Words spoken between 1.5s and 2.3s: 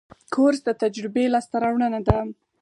راوړنه ده.